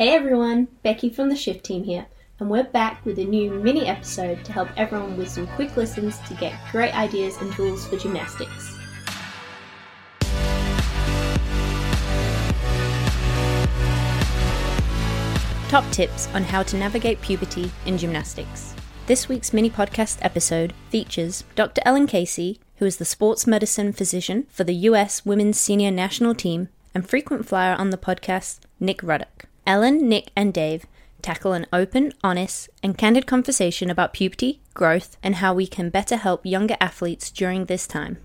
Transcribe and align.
Hey 0.00 0.14
everyone, 0.14 0.68
Becky 0.82 1.10
from 1.10 1.28
the 1.28 1.36
Shift 1.36 1.62
Team 1.62 1.84
here, 1.84 2.06
and 2.38 2.48
we're 2.48 2.64
back 2.64 3.04
with 3.04 3.18
a 3.18 3.24
new 3.26 3.50
mini 3.50 3.84
episode 3.84 4.42
to 4.46 4.52
help 4.54 4.70
everyone 4.78 5.18
with 5.18 5.28
some 5.28 5.46
quick 5.46 5.76
listens 5.76 6.18
to 6.20 6.32
get 6.32 6.58
great 6.72 6.94
ideas 6.94 7.36
and 7.36 7.52
tools 7.52 7.86
for 7.86 7.98
gymnastics. 7.98 8.78
Top 15.68 15.84
tips 15.90 16.28
on 16.28 16.44
how 16.44 16.62
to 16.62 16.78
navigate 16.78 17.20
puberty 17.20 17.70
in 17.84 17.98
gymnastics. 17.98 18.74
This 19.04 19.28
week's 19.28 19.52
mini 19.52 19.68
podcast 19.68 20.16
episode 20.22 20.72
features 20.88 21.44
Dr. 21.54 21.82
Ellen 21.84 22.06
Casey, 22.06 22.58
who 22.76 22.86
is 22.86 22.96
the 22.96 23.04
sports 23.04 23.46
medicine 23.46 23.92
physician 23.92 24.46
for 24.48 24.64
the 24.64 24.88
US 24.88 25.26
Women's 25.26 25.60
Senior 25.60 25.90
National 25.90 26.34
Team, 26.34 26.70
and 26.94 27.06
frequent 27.06 27.46
flyer 27.46 27.74
on 27.74 27.90
the 27.90 27.98
podcast, 27.98 28.60
Nick 28.80 29.02
Ruddock. 29.02 29.49
Ellen, 29.70 30.08
Nick, 30.08 30.32
and 30.34 30.52
Dave 30.52 30.84
tackle 31.22 31.52
an 31.52 31.64
open, 31.72 32.12
honest, 32.24 32.68
and 32.82 32.98
candid 32.98 33.28
conversation 33.28 33.88
about 33.88 34.12
puberty, 34.12 34.60
growth, 34.74 35.16
and 35.22 35.36
how 35.36 35.54
we 35.54 35.68
can 35.68 35.90
better 35.90 36.16
help 36.16 36.44
younger 36.44 36.76
athletes 36.80 37.30
during 37.30 37.66
this 37.66 37.86
time. 37.86 38.18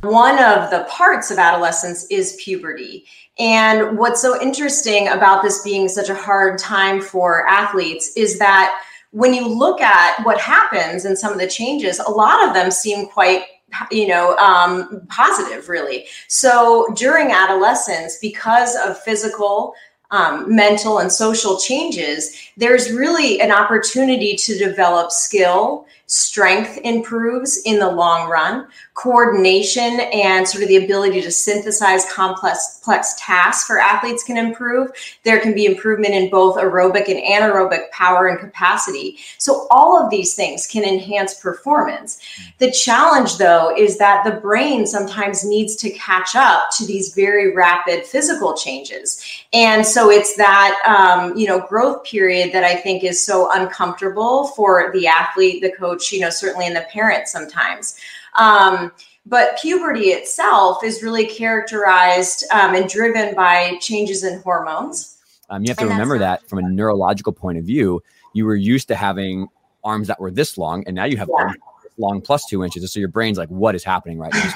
One 0.00 0.42
of 0.42 0.70
the 0.70 0.86
parts 0.88 1.30
of 1.30 1.36
adolescence 1.36 2.06
is 2.10 2.40
puberty. 2.42 3.04
And 3.38 3.98
what's 3.98 4.22
so 4.22 4.40
interesting 4.40 5.08
about 5.08 5.42
this 5.42 5.62
being 5.62 5.90
such 5.90 6.08
a 6.08 6.14
hard 6.14 6.58
time 6.58 7.02
for 7.02 7.46
athletes 7.46 8.16
is 8.16 8.38
that 8.38 8.82
when 9.10 9.34
you 9.34 9.46
look 9.46 9.82
at 9.82 10.24
what 10.24 10.40
happens 10.40 11.04
and 11.04 11.18
some 11.18 11.34
of 11.34 11.38
the 11.38 11.48
changes, 11.48 11.98
a 11.98 12.10
lot 12.10 12.48
of 12.48 12.54
them 12.54 12.70
seem 12.70 13.08
quite 13.08 13.42
you 13.90 14.06
know 14.06 14.36
um, 14.36 15.04
positive 15.08 15.68
really 15.68 16.06
so 16.28 16.86
during 16.94 17.32
adolescence 17.32 18.16
because 18.22 18.76
of 18.76 18.96
physical 19.00 19.74
um, 20.10 20.54
mental 20.54 20.98
and 20.98 21.10
social 21.10 21.58
changes, 21.58 22.36
there's 22.56 22.92
really 22.92 23.40
an 23.40 23.50
opportunity 23.50 24.36
to 24.36 24.58
develop 24.58 25.10
skill. 25.10 25.86
Strength 26.08 26.78
improves 26.84 27.62
in 27.64 27.80
the 27.80 27.90
long 27.90 28.30
run. 28.30 28.68
Coordination 28.94 30.00
and 30.12 30.46
sort 30.46 30.62
of 30.62 30.68
the 30.68 30.84
ability 30.84 31.20
to 31.20 31.30
synthesize 31.32 32.10
complex, 32.12 32.80
complex 32.84 33.14
tasks 33.18 33.66
for 33.66 33.80
athletes 33.80 34.22
can 34.22 34.36
improve. 34.36 34.92
There 35.24 35.40
can 35.40 35.52
be 35.52 35.66
improvement 35.66 36.14
in 36.14 36.30
both 36.30 36.56
aerobic 36.56 37.08
and 37.08 37.18
anaerobic 37.18 37.90
power 37.90 38.28
and 38.28 38.38
capacity. 38.38 39.18
So, 39.38 39.66
all 39.70 40.00
of 40.00 40.08
these 40.08 40.36
things 40.36 40.68
can 40.68 40.84
enhance 40.84 41.34
performance. 41.34 42.20
The 42.58 42.70
challenge, 42.70 43.38
though, 43.38 43.76
is 43.76 43.98
that 43.98 44.24
the 44.24 44.40
brain 44.40 44.86
sometimes 44.86 45.44
needs 45.44 45.74
to 45.76 45.90
catch 45.90 46.36
up 46.36 46.70
to 46.78 46.86
these 46.86 47.14
very 47.14 47.54
rapid 47.54 48.06
physical 48.06 48.56
changes. 48.56 49.20
And 49.52 49.84
so 49.84 50.10
it's 50.10 50.36
that 50.36 50.80
um, 50.86 51.36
you 51.36 51.46
know 51.46 51.66
growth 51.66 52.04
period 52.04 52.52
that 52.52 52.64
I 52.64 52.76
think 52.76 53.04
is 53.04 53.24
so 53.24 53.50
uncomfortable 53.52 54.48
for 54.48 54.90
the 54.92 55.06
athlete, 55.06 55.62
the 55.62 55.72
coach, 55.72 55.95
you 56.12 56.20
know, 56.20 56.30
certainly 56.30 56.66
in 56.66 56.74
the 56.74 56.86
parent 56.90 57.28
sometimes. 57.28 57.98
Um, 58.38 58.92
but 59.24 59.58
puberty 59.60 60.10
itself 60.10 60.84
is 60.84 61.02
really 61.02 61.26
characterized 61.26 62.44
um, 62.52 62.74
and 62.74 62.88
driven 62.88 63.34
by 63.34 63.76
changes 63.80 64.22
in 64.22 64.40
hormones. 64.42 65.18
Um, 65.50 65.62
you 65.62 65.68
have 65.70 65.78
to 65.78 65.84
and 65.84 65.90
remember 65.92 66.18
that 66.18 66.48
from 66.48 66.58
a 66.58 66.68
neurological 66.68 67.32
point 67.32 67.58
of 67.58 67.64
view, 67.64 68.02
you 68.34 68.44
were 68.44 68.56
used 68.56 68.88
to 68.88 68.94
having 68.94 69.48
arms 69.84 70.08
that 70.08 70.20
were 70.20 70.30
this 70.30 70.58
long, 70.58 70.84
and 70.86 70.94
now 70.94 71.04
you 71.04 71.16
have 71.16 71.28
yeah. 71.28 71.44
arms 71.44 71.56
long 71.98 72.20
plus 72.20 72.44
two 72.46 72.62
inches. 72.64 72.90
So 72.92 73.00
your 73.00 73.08
brain's 73.08 73.38
like, 73.38 73.48
what 73.48 73.74
is 73.74 73.84
happening 73.84 74.18
right 74.18 74.32
now? 74.32 74.52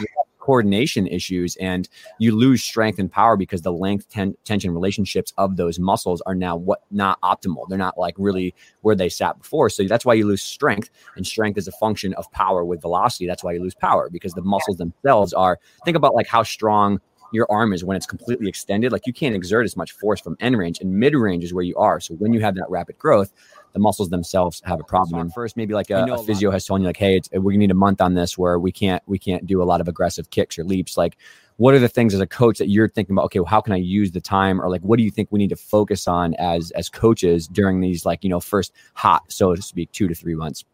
Coordination 0.50 1.06
issues 1.06 1.54
and 1.60 1.88
you 2.18 2.34
lose 2.34 2.60
strength 2.60 2.98
and 2.98 3.08
power 3.12 3.36
because 3.36 3.62
the 3.62 3.72
length 3.72 4.08
ten- 4.08 4.34
tension 4.44 4.72
relationships 4.72 5.32
of 5.38 5.56
those 5.56 5.78
muscles 5.78 6.20
are 6.26 6.34
now 6.34 6.56
what 6.56 6.80
not 6.90 7.20
optimal. 7.20 7.68
They're 7.68 7.78
not 7.78 7.96
like 7.96 8.16
really 8.18 8.52
where 8.80 8.96
they 8.96 9.08
sat 9.08 9.38
before. 9.38 9.70
So 9.70 9.84
that's 9.84 10.04
why 10.04 10.14
you 10.14 10.26
lose 10.26 10.42
strength 10.42 10.90
and 11.14 11.24
strength 11.24 11.56
is 11.56 11.68
a 11.68 11.72
function 11.72 12.14
of 12.14 12.28
power 12.32 12.64
with 12.64 12.80
velocity. 12.80 13.28
That's 13.28 13.44
why 13.44 13.52
you 13.52 13.62
lose 13.62 13.76
power 13.76 14.10
because 14.10 14.32
the 14.32 14.42
muscles 14.42 14.76
themselves 14.78 15.32
are 15.32 15.60
think 15.84 15.96
about 15.96 16.16
like 16.16 16.26
how 16.26 16.42
strong 16.42 16.98
your 17.32 17.46
arm 17.48 17.72
is 17.72 17.84
when 17.84 17.96
it's 17.96 18.06
completely 18.06 18.48
extended. 18.48 18.90
Like 18.90 19.06
you 19.06 19.12
can't 19.12 19.36
exert 19.36 19.64
as 19.64 19.76
much 19.76 19.92
force 19.92 20.20
from 20.20 20.36
end 20.40 20.58
range 20.58 20.80
and 20.80 20.92
mid 20.92 21.14
range 21.14 21.44
is 21.44 21.54
where 21.54 21.62
you 21.62 21.76
are. 21.76 22.00
So 22.00 22.14
when 22.14 22.32
you 22.32 22.40
have 22.40 22.56
that 22.56 22.68
rapid 22.68 22.98
growth 22.98 23.32
the 23.72 23.78
muscles 23.78 24.08
themselves 24.10 24.62
have 24.64 24.80
a 24.80 24.84
problem. 24.84 25.20
And 25.20 25.32
first, 25.32 25.56
maybe 25.56 25.74
like 25.74 25.90
a, 25.90 26.04
a 26.04 26.22
physio 26.22 26.50
has 26.50 26.64
told 26.64 26.80
you 26.80 26.86
like, 26.86 26.96
hey, 26.96 27.16
it's, 27.16 27.28
we 27.32 27.56
need 27.56 27.70
a 27.70 27.74
month 27.74 28.00
on 28.00 28.14
this 28.14 28.36
where 28.36 28.58
we 28.58 28.72
can't 28.72 29.02
we 29.06 29.18
can't 29.18 29.46
do 29.46 29.62
a 29.62 29.64
lot 29.64 29.80
of 29.80 29.88
aggressive 29.88 30.30
kicks 30.30 30.58
or 30.58 30.64
leaps. 30.64 30.96
Like, 30.96 31.16
what 31.56 31.74
are 31.74 31.78
the 31.78 31.88
things 31.88 32.14
as 32.14 32.20
a 32.20 32.26
coach 32.26 32.58
that 32.58 32.68
you're 32.68 32.88
thinking 32.88 33.14
about? 33.14 33.26
Okay, 33.26 33.40
well, 33.40 33.46
how 33.46 33.60
can 33.60 33.72
I 33.72 33.76
use 33.76 34.12
the 34.12 34.20
time, 34.20 34.60
or 34.60 34.68
like, 34.70 34.82
what 34.82 34.96
do 34.96 35.02
you 35.02 35.10
think 35.10 35.28
we 35.30 35.38
need 35.38 35.50
to 35.50 35.56
focus 35.56 36.08
on 36.08 36.34
as 36.34 36.70
as 36.72 36.88
coaches 36.88 37.46
during 37.46 37.80
these 37.80 38.04
like 38.06 38.24
you 38.24 38.30
know 38.30 38.40
first 38.40 38.72
hot, 38.94 39.30
so 39.30 39.54
to 39.54 39.62
speak, 39.62 39.92
two 39.92 40.08
to 40.08 40.14
three 40.14 40.34
months? 40.34 40.64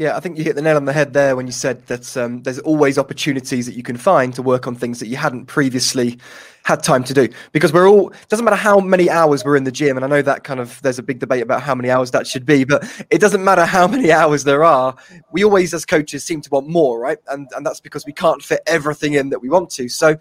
Yeah, 0.00 0.16
I 0.16 0.20
think 0.20 0.38
you 0.38 0.44
hit 0.44 0.56
the 0.56 0.62
nail 0.62 0.76
on 0.76 0.86
the 0.86 0.94
head 0.94 1.12
there 1.12 1.36
when 1.36 1.44
you 1.46 1.52
said 1.52 1.86
that 1.88 2.16
um, 2.16 2.42
there's 2.42 2.58
always 2.60 2.96
opportunities 2.96 3.66
that 3.66 3.74
you 3.74 3.82
can 3.82 3.98
find 3.98 4.34
to 4.34 4.40
work 4.40 4.66
on 4.66 4.74
things 4.74 4.98
that 4.98 5.08
you 5.08 5.18
hadn't 5.18 5.44
previously 5.44 6.18
had 6.62 6.82
time 6.82 7.04
to 7.04 7.12
do. 7.12 7.28
Because 7.52 7.70
we're 7.70 7.86
all 7.86 8.10
doesn't 8.30 8.46
matter 8.46 8.56
how 8.56 8.80
many 8.80 9.10
hours 9.10 9.44
we're 9.44 9.56
in 9.56 9.64
the 9.64 9.70
gym, 9.70 9.98
and 9.98 10.04
I 10.06 10.08
know 10.08 10.22
that 10.22 10.42
kind 10.42 10.58
of 10.58 10.80
there's 10.80 10.98
a 10.98 11.02
big 11.02 11.18
debate 11.18 11.42
about 11.42 11.60
how 11.60 11.74
many 11.74 11.90
hours 11.90 12.12
that 12.12 12.26
should 12.26 12.46
be, 12.46 12.64
but 12.64 12.82
it 13.10 13.20
doesn't 13.20 13.44
matter 13.44 13.66
how 13.66 13.86
many 13.86 14.10
hours 14.20 14.44
there 14.44 14.64
are. 14.64 14.96
We 15.32 15.44
always, 15.44 15.74
as 15.74 15.84
coaches, 15.84 16.24
seem 16.24 16.40
to 16.40 16.48
want 16.48 16.66
more, 16.66 16.98
right? 16.98 17.18
And 17.28 17.46
and 17.54 17.66
that's 17.66 17.80
because 17.80 18.06
we 18.06 18.14
can't 18.14 18.42
fit 18.42 18.62
everything 18.66 19.12
in 19.12 19.28
that 19.28 19.42
we 19.42 19.50
want 19.50 19.68
to. 19.72 19.90
So 19.90 20.16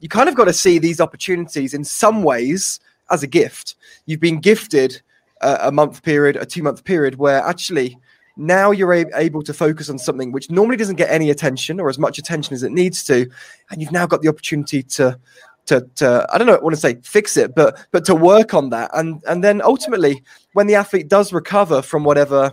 you 0.00 0.08
kind 0.08 0.30
of 0.30 0.36
got 0.36 0.46
to 0.46 0.54
see 0.54 0.78
these 0.78 1.02
opportunities 1.02 1.74
in 1.74 1.84
some 1.84 2.22
ways 2.22 2.80
as 3.10 3.22
a 3.22 3.26
gift. 3.26 3.74
You've 4.06 4.20
been 4.20 4.40
gifted 4.40 5.02
a, 5.42 5.58
a 5.64 5.70
month 5.70 6.02
period, 6.02 6.36
a 6.36 6.46
two 6.46 6.62
month 6.62 6.84
period, 6.84 7.16
where 7.16 7.42
actually 7.42 7.98
now 8.38 8.70
you're 8.70 8.92
able 8.92 9.42
to 9.42 9.52
focus 9.52 9.90
on 9.90 9.98
something 9.98 10.32
which 10.32 10.50
normally 10.50 10.76
doesn't 10.76 10.96
get 10.96 11.10
any 11.10 11.28
attention 11.28 11.80
or 11.80 11.88
as 11.90 11.98
much 11.98 12.18
attention 12.18 12.54
as 12.54 12.62
it 12.62 12.72
needs 12.72 13.04
to, 13.04 13.28
and 13.70 13.82
you've 13.82 13.92
now 13.92 14.06
got 14.06 14.22
the 14.22 14.28
opportunity 14.28 14.82
to 14.82 15.18
to, 15.66 15.86
to 15.96 16.26
I 16.32 16.38
don't 16.38 16.46
know, 16.46 16.58
want 16.60 16.74
to 16.74 16.80
say 16.80 16.98
fix 17.02 17.36
it, 17.36 17.54
but 17.54 17.86
but 17.90 18.04
to 18.06 18.14
work 18.14 18.54
on 18.54 18.70
that, 18.70 18.90
and 18.94 19.22
and 19.28 19.44
then 19.44 19.60
ultimately, 19.62 20.22
when 20.54 20.66
the 20.66 20.76
athlete 20.76 21.08
does 21.08 21.32
recover 21.32 21.82
from 21.82 22.04
whatever 22.04 22.52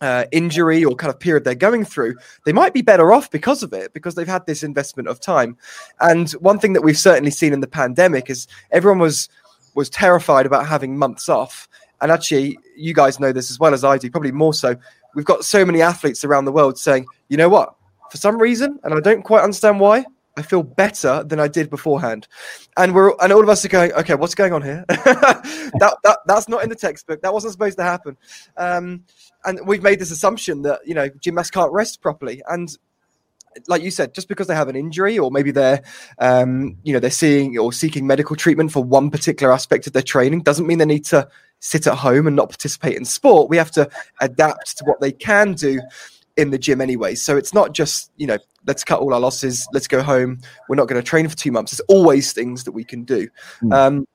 uh, 0.00 0.24
injury 0.32 0.84
or 0.84 0.94
kind 0.94 1.12
of 1.12 1.18
period 1.18 1.44
they're 1.44 1.54
going 1.54 1.84
through, 1.84 2.14
they 2.44 2.52
might 2.52 2.74
be 2.74 2.82
better 2.82 3.12
off 3.12 3.30
because 3.30 3.62
of 3.62 3.72
it, 3.72 3.92
because 3.92 4.14
they've 4.14 4.26
had 4.28 4.46
this 4.46 4.62
investment 4.62 5.08
of 5.08 5.20
time. 5.20 5.56
And 6.00 6.30
one 6.32 6.58
thing 6.58 6.74
that 6.74 6.82
we've 6.82 6.98
certainly 6.98 7.30
seen 7.30 7.52
in 7.52 7.60
the 7.60 7.66
pandemic 7.66 8.30
is 8.30 8.46
everyone 8.70 8.98
was 8.98 9.28
was 9.74 9.90
terrified 9.90 10.46
about 10.46 10.66
having 10.66 10.96
months 10.96 11.28
off. 11.28 11.68
And 12.00 12.12
actually, 12.12 12.58
you 12.76 12.92
guys 12.92 13.18
know 13.18 13.32
this 13.32 13.50
as 13.50 13.58
well 13.58 13.72
as 13.72 13.82
I 13.82 13.98
do, 13.98 14.10
probably 14.10 14.32
more 14.32 14.54
so 14.54 14.76
we've 15.14 15.24
got 15.24 15.44
so 15.44 15.64
many 15.64 15.82
athletes 15.82 16.24
around 16.24 16.44
the 16.44 16.52
world 16.52 16.78
saying, 16.78 17.06
you 17.28 17.36
know 17.36 17.48
what, 17.48 17.74
for 18.10 18.16
some 18.16 18.38
reason, 18.38 18.78
and 18.84 18.94
I 18.94 19.00
don't 19.00 19.22
quite 19.22 19.42
understand 19.42 19.80
why, 19.80 20.04
I 20.36 20.42
feel 20.42 20.62
better 20.62 21.22
than 21.24 21.38
I 21.38 21.48
did 21.48 21.70
beforehand. 21.70 22.26
And 22.76 22.94
we're 22.94 23.12
and 23.20 23.32
all 23.32 23.42
of 23.42 23.48
us 23.48 23.64
are 23.64 23.68
going, 23.68 23.92
okay, 23.92 24.14
what's 24.14 24.34
going 24.34 24.52
on 24.52 24.62
here? 24.62 24.84
that, 24.88 25.96
that 26.02 26.18
that's 26.26 26.48
not 26.48 26.64
in 26.64 26.68
the 26.68 26.74
textbook. 26.74 27.22
That 27.22 27.32
wasn't 27.32 27.52
supposed 27.52 27.78
to 27.78 27.84
happen. 27.84 28.16
Um, 28.56 29.04
and 29.44 29.60
we've 29.66 29.82
made 29.82 30.00
this 30.00 30.10
assumption 30.10 30.62
that 30.62 30.80
you 30.84 30.94
know 30.94 31.08
gymnasts 31.20 31.50
can't 31.50 31.72
rest 31.72 32.00
properly. 32.00 32.42
And 32.48 32.76
like 33.68 33.82
you 33.82 33.90
said, 33.90 34.14
just 34.14 34.28
because 34.28 34.46
they 34.48 34.54
have 34.54 34.68
an 34.68 34.76
injury 34.76 35.18
or 35.18 35.30
maybe 35.30 35.52
they're, 35.52 35.82
um, 36.18 36.76
you 36.82 36.92
know, 36.92 36.98
they're 36.98 37.10
seeing 37.10 37.56
or 37.56 37.72
seeking 37.72 38.06
medical 38.06 38.36
treatment 38.36 38.72
for 38.72 38.82
one 38.82 39.10
particular 39.10 39.52
aspect 39.52 39.86
of 39.86 39.92
their 39.92 40.02
training 40.02 40.42
doesn't 40.42 40.66
mean 40.66 40.78
they 40.78 40.84
need 40.84 41.04
to 41.04 41.28
sit 41.64 41.86
at 41.86 41.96
home 41.96 42.26
and 42.26 42.36
not 42.36 42.50
participate 42.50 42.94
in 42.94 43.04
sport. 43.06 43.48
We 43.48 43.56
have 43.56 43.70
to 43.72 43.88
adapt 44.20 44.76
to 44.78 44.84
what 44.84 45.00
they 45.00 45.10
can 45.10 45.54
do 45.54 45.80
in 46.36 46.50
the 46.50 46.58
gym 46.58 46.80
anyway. 46.80 47.14
So 47.14 47.36
it's 47.36 47.54
not 47.54 47.72
just, 47.72 48.10
you 48.16 48.26
know, 48.26 48.38
let's 48.66 48.84
cut 48.84 49.00
all 49.00 49.14
our 49.14 49.20
losses, 49.20 49.66
let's 49.72 49.88
go 49.88 50.02
home. 50.02 50.40
We're 50.68 50.76
not 50.76 50.88
going 50.88 51.02
to 51.02 51.08
train 51.08 51.26
for 51.26 51.36
two 51.36 51.50
months. 51.50 51.72
There's 51.72 51.86
always 51.88 52.32
things 52.32 52.64
that 52.64 52.72
we 52.72 52.84
can 52.84 53.04
do. 53.04 53.28
Mm. 53.62 53.72
Um, 53.72 54.08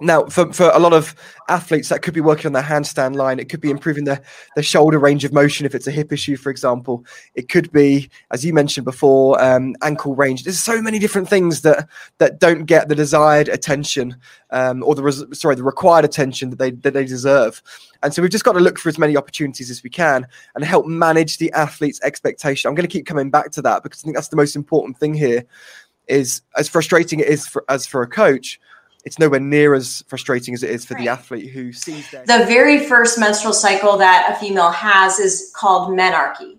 now, 0.00 0.26
for, 0.26 0.52
for 0.52 0.70
a 0.72 0.78
lot 0.78 0.92
of 0.92 1.14
athletes, 1.48 1.88
that 1.88 2.02
could 2.02 2.14
be 2.14 2.20
working 2.20 2.46
on 2.46 2.52
their 2.52 2.62
handstand 2.62 3.16
line. 3.16 3.40
It 3.40 3.48
could 3.48 3.60
be 3.60 3.70
improving 3.70 4.04
their, 4.04 4.22
their 4.54 4.62
shoulder 4.62 4.98
range 4.98 5.24
of 5.24 5.32
motion 5.32 5.66
if 5.66 5.74
it's 5.74 5.88
a 5.88 5.90
hip 5.90 6.12
issue, 6.12 6.36
for 6.36 6.50
example. 6.50 7.04
It 7.34 7.48
could 7.48 7.72
be, 7.72 8.08
as 8.30 8.44
you 8.44 8.52
mentioned 8.52 8.84
before, 8.84 9.42
um, 9.42 9.74
ankle 9.82 10.14
range. 10.14 10.44
There's 10.44 10.60
so 10.60 10.80
many 10.80 11.00
different 11.00 11.28
things 11.28 11.62
that 11.62 11.88
that 12.18 12.38
don't 12.38 12.64
get 12.64 12.88
the 12.88 12.94
desired 12.94 13.48
attention 13.48 14.16
um, 14.50 14.84
or 14.84 14.94
the 14.94 15.02
res- 15.02 15.24
sorry 15.32 15.56
the 15.56 15.64
required 15.64 16.04
attention 16.04 16.50
that 16.50 16.60
they 16.60 16.70
that 16.70 16.94
they 16.94 17.04
deserve. 17.04 17.60
And 18.04 18.14
so 18.14 18.22
we've 18.22 18.30
just 18.30 18.44
got 18.44 18.52
to 18.52 18.60
look 18.60 18.78
for 18.78 18.88
as 18.88 18.98
many 18.98 19.16
opportunities 19.16 19.68
as 19.68 19.82
we 19.82 19.90
can 19.90 20.28
and 20.54 20.64
help 20.64 20.86
manage 20.86 21.38
the 21.38 21.50
athlete's 21.52 22.00
expectation. 22.02 22.68
I'm 22.68 22.76
going 22.76 22.88
to 22.88 22.92
keep 22.92 23.06
coming 23.06 23.30
back 23.30 23.50
to 23.52 23.62
that 23.62 23.82
because 23.82 24.02
I 24.02 24.04
think 24.04 24.16
that's 24.16 24.28
the 24.28 24.36
most 24.36 24.54
important 24.54 24.98
thing 24.98 25.14
here. 25.14 25.44
Is 26.06 26.40
as 26.56 26.70
frustrating 26.70 27.20
it 27.20 27.26
is 27.26 27.46
for 27.46 27.64
as 27.68 27.86
for 27.86 28.00
a 28.00 28.06
coach 28.06 28.58
it's 29.04 29.18
nowhere 29.18 29.40
near 29.40 29.74
as 29.74 30.04
frustrating 30.08 30.54
as 30.54 30.62
it 30.62 30.70
is 30.70 30.84
for 30.84 30.94
right. 30.94 31.04
the 31.04 31.08
athlete 31.08 31.50
who 31.50 31.72
sees 31.72 32.10
their- 32.10 32.24
the 32.26 32.44
very 32.46 32.84
first 32.86 33.18
menstrual 33.18 33.54
cycle 33.54 33.96
that 33.96 34.30
a 34.30 34.38
female 34.38 34.70
has 34.70 35.18
is 35.18 35.52
called 35.54 35.90
menarche. 35.90 36.56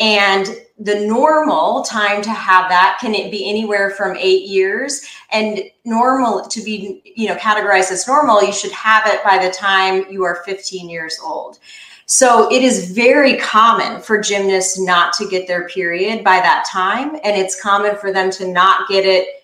And 0.00 0.48
the 0.80 1.06
normal 1.06 1.82
time 1.82 2.22
to 2.22 2.30
have 2.30 2.68
that 2.70 2.98
can 3.00 3.14
it 3.14 3.30
be 3.30 3.48
anywhere 3.48 3.90
from 3.90 4.16
eight 4.16 4.48
years? 4.48 5.06
And 5.30 5.62
normal 5.84 6.42
to 6.48 6.62
be 6.62 7.02
you 7.04 7.28
know 7.28 7.36
categorized 7.36 7.92
as 7.92 8.08
normal 8.08 8.42
you 8.42 8.52
should 8.52 8.72
have 8.72 9.06
it 9.06 9.22
by 9.22 9.38
the 9.38 9.52
time 9.52 10.04
you 10.10 10.24
are 10.24 10.42
15 10.44 10.88
years 10.88 11.18
old. 11.22 11.58
So 12.06 12.50
it 12.52 12.62
is 12.62 12.90
very 12.90 13.36
common 13.36 14.02
for 14.02 14.18
gymnasts 14.18 14.78
not 14.78 15.12
to 15.14 15.28
get 15.28 15.46
their 15.46 15.68
period 15.68 16.24
by 16.24 16.40
that 16.40 16.66
time 16.70 17.14
and 17.22 17.36
it's 17.40 17.60
common 17.60 17.96
for 17.96 18.12
them 18.12 18.30
to 18.32 18.48
not 18.48 18.88
get 18.88 19.06
it 19.06 19.41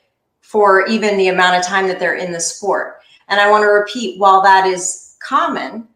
for 0.48 0.86
even 0.86 1.16
the 1.16 1.28
amount 1.28 1.56
of 1.56 1.64
time 1.64 1.86
that 1.86 1.98
they're 1.98 2.16
in 2.16 2.32
the 2.32 2.40
sport 2.40 3.00
and 3.28 3.40
i 3.40 3.50
want 3.50 3.62
to 3.62 3.66
repeat 3.66 4.18
while 4.18 4.42
that 4.42 4.66
is 4.66 5.16
common 5.20 5.86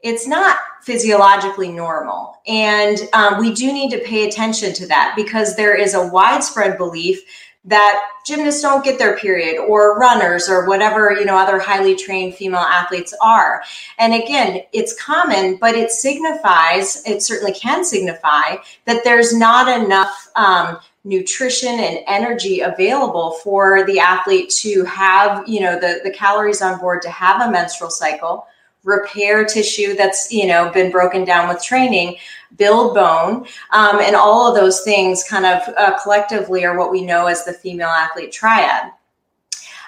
it's 0.00 0.26
not 0.26 0.58
physiologically 0.82 1.70
normal. 1.70 2.40
And 2.46 2.98
um, 3.12 3.38
we 3.38 3.52
do 3.52 3.72
need 3.72 3.90
to 3.90 3.98
pay 3.98 4.26
attention 4.26 4.72
to 4.74 4.86
that 4.86 5.14
because 5.16 5.56
there 5.56 5.74
is 5.74 5.94
a 5.94 6.06
widespread 6.06 6.78
belief 6.78 7.20
that 7.64 8.02
gymnasts 8.24 8.62
don't 8.62 8.84
get 8.84 8.98
their 8.98 9.18
period 9.18 9.58
or 9.58 9.98
runners 9.98 10.48
or 10.48 10.66
whatever 10.66 11.12
you 11.12 11.24
know 11.24 11.36
other 11.36 11.58
highly 11.58 11.94
trained 11.96 12.34
female 12.34 12.60
athletes 12.60 13.12
are 13.20 13.62
and 13.98 14.14
again 14.14 14.62
it's 14.72 14.98
common 15.02 15.56
but 15.56 15.74
it 15.74 15.90
signifies 15.90 17.02
it 17.04 17.20
certainly 17.20 17.52
can 17.52 17.84
signify 17.84 18.56
that 18.86 19.02
there's 19.02 19.36
not 19.36 19.82
enough 19.82 20.30
um, 20.36 20.78
nutrition 21.08 21.80
and 21.80 22.00
energy 22.06 22.60
available 22.60 23.32
for 23.42 23.84
the 23.86 23.98
athlete 23.98 24.50
to 24.50 24.84
have 24.84 25.48
you 25.48 25.58
know 25.58 25.80
the, 25.80 26.00
the 26.04 26.10
calories 26.10 26.60
on 26.60 26.78
board 26.78 27.00
to 27.00 27.08
have 27.10 27.40
a 27.40 27.50
menstrual 27.50 27.90
cycle 27.90 28.46
repair 28.84 29.44
tissue 29.44 29.94
that's 29.94 30.30
you 30.30 30.46
know 30.46 30.70
been 30.70 30.90
broken 30.90 31.24
down 31.24 31.48
with 31.48 31.62
training 31.62 32.14
build 32.56 32.94
bone 32.94 33.46
um, 33.72 34.00
and 34.00 34.14
all 34.14 34.46
of 34.46 34.54
those 34.54 34.82
things 34.82 35.24
kind 35.24 35.46
of 35.46 35.62
uh, 35.76 35.98
collectively 36.02 36.64
are 36.64 36.76
what 36.76 36.90
we 36.90 37.02
know 37.02 37.26
as 37.26 37.44
the 37.44 37.52
female 37.52 37.88
athlete 37.88 38.32
triad. 38.32 38.92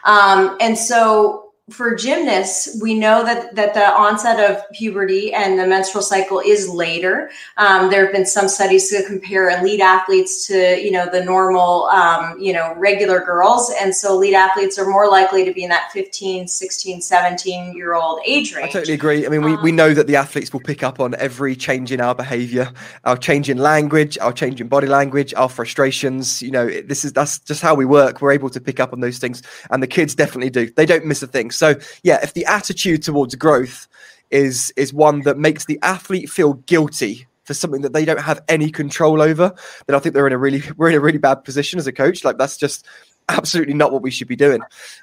Um, 0.04 0.56
and 0.60 0.76
so 0.76 1.49
for 1.70 1.94
gymnasts, 1.94 2.76
we 2.80 2.94
know 2.94 3.24
that 3.24 3.54
that 3.54 3.74
the 3.74 3.92
onset 3.92 4.50
of 4.50 4.62
puberty 4.72 5.32
and 5.32 5.58
the 5.58 5.66
menstrual 5.66 6.02
cycle 6.02 6.40
is 6.40 6.68
later. 6.68 7.30
Um, 7.56 7.90
there 7.90 8.04
have 8.04 8.12
been 8.12 8.26
some 8.26 8.48
studies 8.48 8.90
to 8.90 9.04
compare 9.06 9.50
elite 9.50 9.80
athletes 9.80 10.46
to 10.48 10.80
you 10.80 10.90
know 10.90 11.08
the 11.10 11.24
normal 11.24 11.84
um, 11.86 12.38
you 12.40 12.52
know 12.52 12.74
regular 12.76 13.20
girls, 13.20 13.72
and 13.80 13.94
so 13.94 14.14
elite 14.14 14.34
athletes 14.34 14.78
are 14.78 14.86
more 14.86 15.08
likely 15.08 15.44
to 15.44 15.52
be 15.52 15.62
in 15.62 15.70
that 15.70 15.90
15, 15.92 16.48
16, 16.48 17.00
17 17.00 17.76
year 17.76 17.94
old 17.94 18.20
age 18.26 18.54
range. 18.54 18.70
I 18.70 18.72
totally 18.72 18.94
agree. 18.94 19.26
I 19.26 19.28
mean, 19.28 19.42
we, 19.42 19.54
um, 19.54 19.62
we 19.62 19.72
know 19.72 19.94
that 19.94 20.06
the 20.06 20.16
athletes 20.16 20.52
will 20.52 20.60
pick 20.60 20.82
up 20.82 20.98
on 21.00 21.14
every 21.16 21.54
change 21.54 21.92
in 21.92 22.00
our 22.00 22.14
behavior, 22.14 22.72
our 23.04 23.16
change 23.16 23.48
in 23.48 23.58
language, 23.58 24.18
our 24.18 24.32
change 24.32 24.60
in 24.60 24.68
body 24.68 24.88
language, 24.88 25.32
our 25.34 25.48
frustrations. 25.48 26.42
You 26.42 26.50
know, 26.50 26.66
this 26.66 27.04
is 27.04 27.12
that's 27.12 27.38
just 27.38 27.62
how 27.62 27.74
we 27.74 27.84
work. 27.84 28.20
We're 28.20 28.32
able 28.32 28.50
to 28.50 28.60
pick 28.60 28.80
up 28.80 28.92
on 28.92 29.00
those 29.00 29.18
things, 29.18 29.42
and 29.70 29.82
the 29.82 29.86
kids 29.86 30.14
definitely 30.14 30.50
do. 30.50 30.70
They 30.70 30.86
don't 30.86 31.04
miss 31.04 31.22
a 31.22 31.26
thing. 31.26 31.50
So 31.60 31.74
yeah, 32.02 32.18
if 32.22 32.32
the 32.32 32.46
attitude 32.46 33.02
towards 33.02 33.34
growth 33.34 33.86
is 34.30 34.72
is 34.76 34.94
one 34.94 35.20
that 35.20 35.36
makes 35.36 35.66
the 35.66 35.78
athlete 35.82 36.30
feel 36.30 36.54
guilty 36.54 37.26
for 37.44 37.52
something 37.52 37.82
that 37.82 37.92
they 37.92 38.04
don't 38.04 38.20
have 38.20 38.40
any 38.48 38.70
control 38.70 39.20
over, 39.20 39.52
then 39.86 39.94
I 39.94 39.98
think 39.98 40.14
they're 40.14 40.26
in 40.26 40.32
a 40.32 40.38
really 40.38 40.62
we're 40.78 40.88
in 40.88 40.96
a 40.96 41.00
really 41.00 41.18
bad 41.18 41.44
position 41.44 41.78
as 41.78 41.86
a 41.86 41.92
coach. 41.92 42.24
Like 42.24 42.38
that's 42.38 42.56
just 42.56 42.86
absolutely 43.28 43.74
not 43.74 43.92
what 43.92 44.02
we 44.02 44.10
should 44.10 44.26
be 44.26 44.36
doing. 44.36 44.60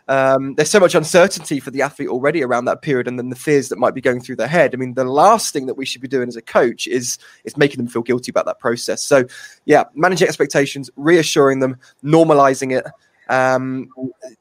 Um, 0.07 0.55
there's 0.55 0.71
so 0.71 0.79
much 0.79 0.95
uncertainty 0.95 1.59
for 1.59 1.71
the 1.71 1.83
athlete 1.83 2.09
already 2.09 2.43
around 2.43 2.65
that 2.65 2.81
period, 2.81 3.07
and 3.07 3.19
then 3.19 3.29
the 3.29 3.35
fears 3.35 3.69
that 3.69 3.77
might 3.77 3.93
be 3.93 4.01
going 4.01 4.19
through 4.19 4.37
their 4.37 4.47
head. 4.47 4.73
I 4.73 4.77
mean, 4.77 4.95
the 4.95 5.05
last 5.05 5.53
thing 5.53 5.67
that 5.67 5.75
we 5.75 5.85
should 5.85 6.01
be 6.01 6.07
doing 6.07 6.27
as 6.27 6.35
a 6.35 6.41
coach 6.41 6.87
is 6.87 7.19
is 7.43 7.55
making 7.55 7.77
them 7.77 7.87
feel 7.87 8.01
guilty 8.01 8.31
about 8.31 8.47
that 8.47 8.59
process. 8.59 9.03
So, 9.03 9.25
yeah, 9.65 9.83
managing 9.93 10.27
expectations, 10.27 10.89
reassuring 10.95 11.59
them, 11.59 11.77
normalizing 12.03 12.75
it, 12.75 12.85
um, 13.29 13.89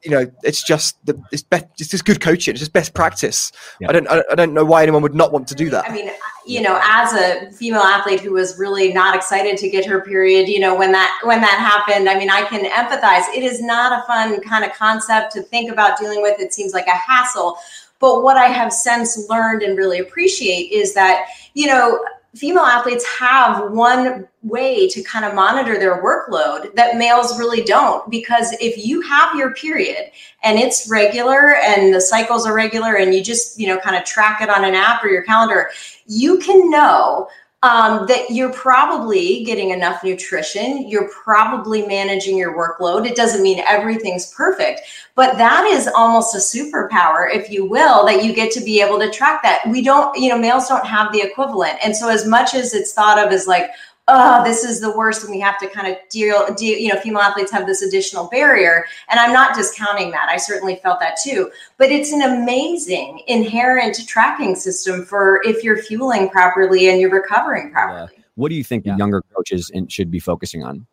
you 0.02 0.10
know, 0.10 0.30
it's 0.42 0.62
just 0.62 1.04
the 1.06 1.20
it's 1.32 1.42
best. 1.42 1.66
It's 1.78 1.90
just 1.90 2.04
good 2.04 2.20
coaching. 2.20 2.52
It's 2.52 2.60
just 2.60 2.72
best 2.72 2.94
practice. 2.94 3.52
Yeah. 3.80 3.88
I 3.88 3.92
don't 3.92 4.08
I, 4.08 4.22
I 4.30 4.34
don't 4.34 4.54
know 4.54 4.64
why 4.64 4.82
anyone 4.82 5.02
would 5.02 5.14
not 5.14 5.32
want 5.32 5.48
to 5.48 5.54
do 5.54 5.70
that. 5.70 5.88
I 5.88 5.92
mean, 5.92 6.10
you 6.46 6.60
know, 6.60 6.78
as 6.82 7.12
a 7.12 7.50
female 7.52 7.82
athlete 7.82 8.20
who 8.20 8.32
was 8.32 8.58
really 8.58 8.92
not 8.92 9.16
excited 9.16 9.56
to 9.58 9.68
get 9.68 9.84
her 9.86 10.00
period, 10.00 10.48
you 10.48 10.60
know, 10.60 10.76
when 10.76 10.92
that 10.92 11.20
when 11.24 11.40
that 11.40 11.58
happened, 11.58 12.08
I 12.08 12.18
mean, 12.18 12.30
I 12.30 12.42
can 12.44 12.64
empathize. 12.64 13.34
It 13.36 13.42
is 13.42 13.60
not 13.60 13.92
a 13.92 14.06
fun 14.06 14.40
kind 14.42 14.64
of 14.64 14.72
concept 14.72 15.32
to 15.32 15.42
think 15.42 15.70
about 15.70 15.98
dealing 15.98 16.22
with. 16.22 16.40
It 16.40 16.54
seems 16.54 16.72
like 16.72 16.86
a 16.86 16.96
hassle. 16.96 17.58
But 17.98 18.22
what 18.22 18.36
I 18.36 18.46
have 18.46 18.72
since 18.72 19.28
learned 19.28 19.62
and 19.62 19.76
really 19.76 20.00
appreciate 20.00 20.70
is 20.70 20.92
that, 20.94 21.28
you 21.54 21.66
know, 21.66 22.04
female 22.36 22.64
athletes 22.64 23.06
have 23.06 23.70
one 23.72 24.28
way 24.42 24.88
to 24.88 25.02
kind 25.02 25.24
of 25.24 25.34
monitor 25.34 25.78
their 25.78 26.02
workload 26.02 26.74
that 26.74 26.96
males 26.96 27.38
really 27.38 27.62
don't 27.62 28.08
because 28.10 28.52
if 28.60 28.84
you 28.84 29.00
have 29.00 29.34
your 29.34 29.54
period 29.54 30.10
and 30.42 30.58
it's 30.58 30.88
regular 30.90 31.56
and 31.56 31.94
the 31.94 32.00
cycles 32.00 32.46
are 32.46 32.54
regular 32.54 32.96
and 32.96 33.14
you 33.14 33.22
just 33.22 33.58
you 33.58 33.66
know 33.66 33.78
kind 33.78 33.96
of 33.96 34.04
track 34.04 34.40
it 34.40 34.48
on 34.48 34.64
an 34.64 34.74
app 34.74 35.02
or 35.02 35.08
your 35.08 35.22
calendar 35.22 35.70
you 36.06 36.38
can 36.38 36.70
know 36.70 37.28
um, 37.66 38.06
that 38.06 38.30
you're 38.30 38.52
probably 38.52 39.42
getting 39.42 39.70
enough 39.70 40.04
nutrition. 40.04 40.88
You're 40.88 41.08
probably 41.08 41.84
managing 41.84 42.38
your 42.38 42.56
workload. 42.56 43.06
It 43.06 43.16
doesn't 43.16 43.42
mean 43.42 43.58
everything's 43.66 44.32
perfect, 44.32 44.82
but 45.16 45.36
that 45.36 45.64
is 45.64 45.88
almost 45.96 46.36
a 46.36 46.38
superpower, 46.38 47.28
if 47.28 47.50
you 47.50 47.64
will, 47.64 48.06
that 48.06 48.24
you 48.24 48.32
get 48.32 48.52
to 48.52 48.60
be 48.60 48.80
able 48.80 49.00
to 49.00 49.10
track 49.10 49.42
that. 49.42 49.66
We 49.68 49.82
don't, 49.82 50.16
you 50.16 50.28
know, 50.28 50.38
males 50.38 50.68
don't 50.68 50.86
have 50.86 51.12
the 51.12 51.20
equivalent. 51.20 51.78
And 51.82 51.96
so, 51.96 52.08
as 52.08 52.24
much 52.24 52.54
as 52.54 52.72
it's 52.72 52.92
thought 52.92 53.18
of 53.18 53.32
as 53.32 53.48
like, 53.48 53.70
oh, 54.08 54.44
this 54.44 54.64
is 54.64 54.80
the 54.80 54.96
worst, 54.96 55.22
and 55.22 55.30
we 55.30 55.40
have 55.40 55.58
to 55.58 55.68
kind 55.68 55.88
of 55.88 55.96
deal, 56.08 56.52
deal, 56.54 56.78
you 56.78 56.92
know, 56.92 57.00
female 57.00 57.22
athletes 57.22 57.50
have 57.50 57.66
this 57.66 57.82
additional 57.82 58.28
barrier. 58.28 58.86
And 59.08 59.18
I'm 59.18 59.32
not 59.32 59.54
discounting 59.54 60.10
that. 60.12 60.28
I 60.30 60.36
certainly 60.36 60.76
felt 60.76 61.00
that 61.00 61.18
too. 61.22 61.50
But 61.76 61.90
it's 61.90 62.12
an 62.12 62.22
amazing 62.22 63.22
inherent 63.26 64.06
tracking 64.06 64.54
system 64.54 65.04
for 65.04 65.42
if 65.44 65.64
you're 65.64 65.82
fueling 65.82 66.28
properly 66.30 66.88
and 66.88 67.00
you're 67.00 67.10
recovering 67.10 67.72
properly. 67.72 68.08
Yeah. 68.16 68.22
What 68.36 68.50
do 68.50 68.54
you 68.54 68.64
think 68.64 68.84
yeah. 68.84 68.92
the 68.92 68.98
younger 68.98 69.22
coaches 69.34 69.70
should 69.88 70.10
be 70.10 70.20
focusing 70.20 70.62
on? 70.62 70.86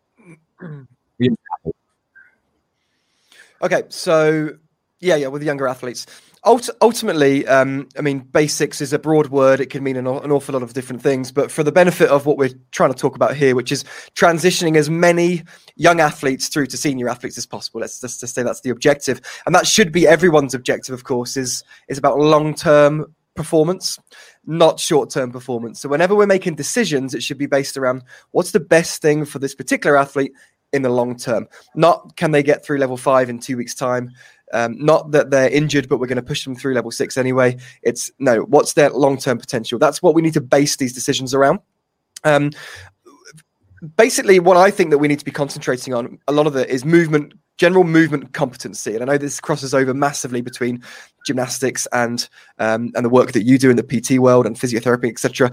okay, 3.62 3.82
so 3.90 4.56
yeah, 5.00 5.16
yeah, 5.16 5.26
with 5.28 5.40
the 5.40 5.46
younger 5.46 5.68
athletes 5.68 6.06
ultimately, 6.44 7.46
um, 7.46 7.88
I 7.96 8.02
mean, 8.02 8.18
basics 8.18 8.80
is 8.80 8.92
a 8.92 8.98
broad 8.98 9.28
word. 9.28 9.60
It 9.60 9.70
can 9.70 9.82
mean 9.82 9.96
an, 9.96 10.06
an, 10.06 10.30
awful 10.30 10.52
lot 10.52 10.62
of 10.62 10.74
different 10.74 11.02
things. 11.02 11.32
But 11.32 11.50
for 11.50 11.62
the 11.62 11.72
benefit 11.72 12.10
of 12.10 12.26
what 12.26 12.36
we're 12.36 12.50
trying 12.70 12.92
to 12.92 12.98
talk 12.98 13.16
about 13.16 13.34
here, 13.34 13.54
which 13.54 13.72
is 13.72 13.84
transitioning 14.14 14.76
as 14.76 14.90
many 14.90 15.42
young 15.76 16.00
athletes 16.00 16.48
through 16.48 16.66
to 16.66 16.76
senior 16.76 17.08
athletes 17.08 17.38
as 17.38 17.46
possible, 17.46 17.80
let's 17.80 18.00
just, 18.00 18.20
say 18.20 18.42
that's 18.42 18.60
the 18.60 18.70
objective, 18.70 19.20
and 19.46 19.54
that 19.54 19.66
should 19.66 19.90
be 19.90 20.06
everyone's 20.06 20.54
objective. 20.54 20.92
Of 20.92 21.04
course, 21.04 21.36
is 21.36 21.62
is 21.88 21.98
about 21.98 22.18
long 22.18 22.54
term 22.54 23.14
performance, 23.34 23.98
not 24.44 24.78
short 24.78 25.10
term 25.10 25.32
performance. 25.32 25.80
So 25.80 25.88
whenever 25.88 26.14
we're 26.14 26.26
making 26.26 26.56
decisions, 26.56 27.14
it 27.14 27.22
should 27.22 27.38
be 27.38 27.46
based 27.46 27.76
around 27.76 28.02
what's 28.32 28.52
the 28.52 28.60
best 28.60 29.00
thing 29.00 29.24
for 29.24 29.38
this 29.38 29.54
particular 29.54 29.96
athlete 29.96 30.32
in 30.74 30.82
the 30.82 30.90
long 30.90 31.16
term. 31.16 31.48
Not 31.74 32.16
can 32.16 32.32
they 32.32 32.42
get 32.42 32.64
through 32.64 32.78
level 32.78 32.96
five 32.96 33.30
in 33.30 33.38
two 33.38 33.56
weeks' 33.56 33.74
time, 33.74 34.10
um, 34.54 34.76
not 34.78 35.10
that 35.10 35.30
they're 35.30 35.50
injured, 35.50 35.88
but 35.88 35.98
we're 35.98 36.06
going 36.06 36.16
to 36.16 36.22
push 36.22 36.44
them 36.44 36.54
through 36.54 36.74
level 36.74 36.90
six 36.90 37.18
anyway. 37.18 37.56
It's 37.82 38.10
no, 38.18 38.42
what's 38.42 38.74
their 38.74 38.90
long 38.90 39.18
term 39.18 39.36
potential? 39.36 39.78
That's 39.78 40.00
what 40.00 40.14
we 40.14 40.22
need 40.22 40.34
to 40.34 40.40
base 40.40 40.76
these 40.76 40.94
decisions 40.94 41.34
around. 41.34 41.58
Um, 42.22 42.52
basically, 43.96 44.38
what 44.38 44.56
I 44.56 44.70
think 44.70 44.90
that 44.90 44.98
we 44.98 45.08
need 45.08 45.18
to 45.18 45.24
be 45.24 45.32
concentrating 45.32 45.92
on 45.92 46.18
a 46.28 46.32
lot 46.32 46.46
of 46.46 46.56
it 46.56 46.70
is 46.70 46.84
movement, 46.84 47.34
general 47.58 47.84
movement 47.84 48.32
competency. 48.32 48.94
And 48.94 49.02
I 49.02 49.06
know 49.06 49.18
this 49.18 49.40
crosses 49.40 49.74
over 49.74 49.92
massively 49.92 50.40
between 50.40 50.82
gymnastics 51.26 51.86
and 51.92 52.28
um, 52.60 52.92
and 52.94 53.04
the 53.04 53.10
work 53.10 53.32
that 53.32 53.42
you 53.42 53.58
do 53.58 53.70
in 53.70 53.76
the 53.76 53.82
PT 53.82 54.18
world 54.20 54.46
and 54.46 54.56
physiotherapy, 54.56 55.10
etc 55.10 55.50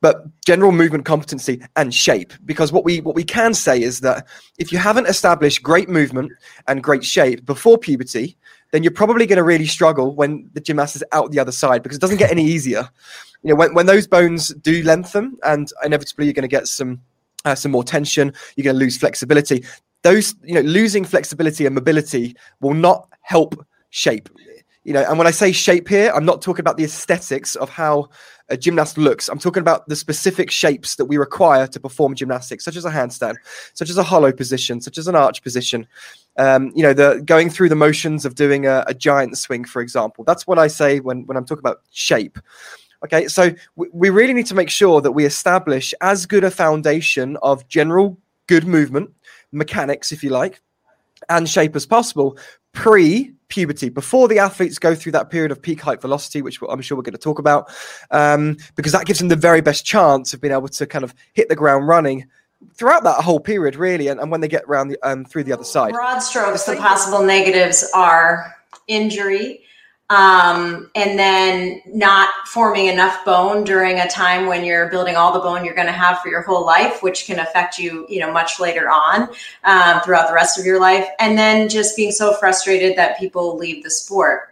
but 0.00 0.24
general 0.44 0.72
movement 0.72 1.04
competency 1.04 1.62
and 1.76 1.94
shape 1.94 2.32
because 2.44 2.72
what 2.72 2.84
we 2.84 3.00
what 3.00 3.14
we 3.14 3.24
can 3.24 3.54
say 3.54 3.80
is 3.80 4.00
that 4.00 4.26
if 4.58 4.72
you 4.72 4.78
haven't 4.78 5.06
established 5.06 5.62
great 5.62 5.88
movement 5.88 6.32
and 6.68 6.82
great 6.82 7.04
shape 7.04 7.44
before 7.44 7.78
puberty 7.78 8.36
then 8.72 8.82
you're 8.82 8.92
probably 8.92 9.26
going 9.26 9.36
to 9.36 9.42
really 9.42 9.66
struggle 9.66 10.14
when 10.14 10.48
the 10.52 10.60
gymnast 10.60 10.96
is 10.96 11.04
out 11.12 11.30
the 11.30 11.38
other 11.38 11.52
side 11.52 11.82
because 11.82 11.96
it 11.96 12.00
doesn't 12.00 12.18
get 12.18 12.30
any 12.30 12.44
easier. 12.54 12.88
You 13.42 13.50
know 13.50 13.56
when, 13.56 13.74
when 13.74 13.86
those 13.86 14.06
bones 14.06 14.48
do 14.48 14.82
lengthen 14.82 15.38
and 15.44 15.70
inevitably 15.84 16.26
you're 16.26 16.34
going 16.34 16.42
to 16.42 16.48
get 16.48 16.68
some 16.68 17.00
uh, 17.46 17.54
some 17.54 17.72
more 17.72 17.82
tension 17.82 18.34
you're 18.54 18.64
going 18.64 18.76
to 18.76 18.80
lose 18.80 18.98
flexibility 18.98 19.64
those 20.02 20.34
you 20.42 20.54
know 20.54 20.60
losing 20.60 21.04
flexibility 21.04 21.66
and 21.66 21.74
mobility 21.74 22.36
will 22.60 22.74
not 22.74 23.08
help 23.22 23.64
shape. 23.90 24.28
You 24.84 24.94
know, 24.94 25.04
and 25.06 25.18
when 25.18 25.26
I 25.26 25.30
say 25.30 25.52
shape 25.52 25.88
here, 25.88 26.10
I'm 26.14 26.24
not 26.24 26.40
talking 26.40 26.60
about 26.60 26.78
the 26.78 26.84
aesthetics 26.84 27.54
of 27.54 27.68
how 27.68 28.08
a 28.50 28.56
gymnast 28.56 28.98
looks. 28.98 29.28
I'm 29.28 29.38
talking 29.38 29.60
about 29.60 29.88
the 29.88 29.96
specific 29.96 30.50
shapes 30.50 30.96
that 30.96 31.06
we 31.06 31.16
require 31.16 31.66
to 31.68 31.80
perform 31.80 32.14
gymnastics, 32.14 32.64
such 32.64 32.76
as 32.76 32.84
a 32.84 32.90
handstand, 32.90 33.36
such 33.74 33.88
as 33.88 33.96
a 33.96 34.02
hollow 34.02 34.32
position, 34.32 34.80
such 34.80 34.98
as 34.98 35.06
an 35.08 35.14
arch 35.14 35.42
position. 35.42 35.86
Um, 36.36 36.72
you 36.74 36.82
know, 36.82 36.92
the 36.92 37.22
going 37.24 37.50
through 37.50 37.68
the 37.68 37.76
motions 37.76 38.24
of 38.24 38.34
doing 38.34 38.66
a, 38.66 38.84
a 38.86 38.94
giant 38.94 39.38
swing, 39.38 39.64
for 39.64 39.80
example. 39.80 40.24
That's 40.24 40.46
what 40.46 40.58
I 40.58 40.66
say 40.66 41.00
when 41.00 41.26
when 41.26 41.36
I'm 41.36 41.46
talking 41.46 41.62
about 41.62 41.80
shape. 41.90 42.38
Okay, 43.02 43.28
so 43.28 43.50
we 43.76 44.10
really 44.10 44.34
need 44.34 44.46
to 44.46 44.54
make 44.54 44.68
sure 44.68 45.00
that 45.00 45.12
we 45.12 45.24
establish 45.24 45.94
as 46.02 46.26
good 46.26 46.44
a 46.44 46.50
foundation 46.50 47.38
of 47.42 47.66
general 47.66 48.18
good 48.46 48.66
movement, 48.66 49.10
mechanics, 49.52 50.12
if 50.12 50.22
you 50.22 50.28
like, 50.28 50.60
and 51.30 51.48
shape 51.48 51.74
as 51.76 51.86
possible 51.86 52.36
pre 52.72 53.32
puberty, 53.48 53.88
before 53.88 54.28
the 54.28 54.38
athletes 54.38 54.78
go 54.78 54.94
through 54.94 55.12
that 55.12 55.28
period 55.28 55.50
of 55.50 55.60
peak 55.60 55.80
height 55.80 56.00
velocity, 56.00 56.40
which 56.40 56.58
I'm 56.68 56.80
sure 56.80 56.96
we're 56.96 57.02
going 57.02 57.12
to 57.12 57.18
talk 57.18 57.38
about, 57.38 57.68
um, 58.10 58.56
because 58.76 58.92
that 58.92 59.04
gives 59.04 59.18
them 59.18 59.28
the 59.28 59.36
very 59.36 59.60
best 59.60 59.84
chance 59.84 60.32
of 60.32 60.40
being 60.40 60.54
able 60.54 60.68
to 60.68 60.86
kind 60.86 61.04
of 61.04 61.14
hit 61.34 61.48
the 61.48 61.56
ground 61.56 61.86
running 61.86 62.26
throughout 62.74 63.02
that 63.04 63.22
whole 63.22 63.40
period, 63.40 63.76
really, 63.76 64.08
and, 64.08 64.20
and 64.20 64.30
when 64.30 64.40
they 64.40 64.48
get 64.48 64.64
around 64.64 64.88
the, 64.88 64.98
um, 65.02 65.24
through 65.24 65.44
the 65.44 65.52
other 65.52 65.64
side. 65.64 65.92
Broad 65.92 66.20
strokes, 66.20 66.64
the 66.64 66.76
possible 66.76 67.24
negatives 67.24 67.90
are 67.94 68.56
injury, 68.86 69.64
um, 70.10 70.90
and 70.96 71.16
then 71.16 71.80
not 71.86 72.30
forming 72.46 72.86
enough 72.86 73.24
bone 73.24 73.62
during 73.62 74.00
a 74.00 74.08
time 74.08 74.46
when 74.46 74.64
you're 74.64 74.90
building 74.90 75.14
all 75.14 75.32
the 75.32 75.38
bone 75.38 75.64
you're 75.64 75.74
going 75.74 75.86
to 75.86 75.92
have 75.92 76.18
for 76.20 76.28
your 76.28 76.42
whole 76.42 76.66
life, 76.66 77.00
which 77.00 77.26
can 77.26 77.38
affect 77.38 77.78
you, 77.78 78.06
you 78.08 78.18
know, 78.18 78.32
much 78.32 78.58
later 78.58 78.90
on 78.90 79.28
um, 79.62 80.00
throughout 80.02 80.26
the 80.26 80.34
rest 80.34 80.58
of 80.58 80.66
your 80.66 80.80
life, 80.80 81.06
and 81.20 81.38
then 81.38 81.68
just 81.68 81.96
being 81.96 82.10
so 82.10 82.34
frustrated 82.34 82.98
that 82.98 83.18
people 83.18 83.56
leave 83.56 83.84
the 83.84 83.90
sport. 83.90 84.49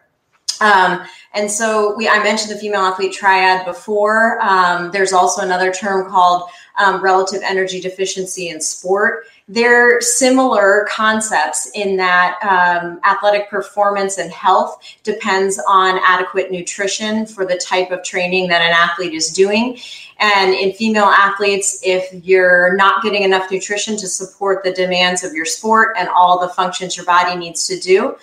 Um, 0.60 1.04
and 1.34 1.50
so 1.50 1.94
we, 1.96 2.08
I 2.08 2.22
mentioned 2.22 2.54
the 2.54 2.58
female 2.58 2.80
athlete 2.80 3.12
triad 3.12 3.64
before. 3.64 4.40
Um, 4.40 4.90
there's 4.90 5.12
also 5.12 5.42
another 5.42 5.72
term 5.72 6.10
called 6.10 6.50
um, 6.78 7.00
relative 7.02 7.42
energy 7.44 7.80
deficiency 7.80 8.48
in 8.48 8.60
sport 8.60 9.24
they're 9.48 9.98
similar 10.02 10.86
concepts 10.90 11.70
in 11.74 11.96
that 11.96 12.38
um, 12.42 13.00
athletic 13.04 13.48
performance 13.48 14.18
and 14.18 14.30
health 14.30 14.78
depends 15.02 15.58
on 15.66 15.98
adequate 16.04 16.50
nutrition 16.50 17.24
for 17.24 17.46
the 17.46 17.56
type 17.56 17.90
of 17.90 18.04
training 18.04 18.48
that 18.48 18.60
an 18.60 18.72
athlete 18.72 19.14
is 19.14 19.30
doing. 19.30 19.78
And 20.18 20.52
in 20.52 20.74
female 20.74 21.06
athletes, 21.06 21.80
if 21.82 22.06
you're 22.26 22.76
not 22.76 23.02
getting 23.02 23.22
enough 23.22 23.50
nutrition 23.50 23.96
to 23.96 24.06
support 24.06 24.64
the 24.64 24.72
demands 24.72 25.24
of 25.24 25.32
your 25.32 25.46
sport 25.46 25.96
and 25.98 26.10
all 26.10 26.38
the 26.38 26.48
functions 26.48 26.96
your 26.96 27.06
body 27.06 27.34
needs 27.34 27.66
to 27.68 27.80
do, 27.80 28.16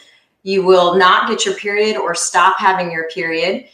you 0.45 0.63
will 0.63 0.95
not 0.95 1.27
get 1.27 1.45
your 1.45 1.55
period 1.55 1.97
or 1.97 2.15
stop 2.15 2.57
having 2.57 2.91
your 2.91 3.09
period 3.09 3.65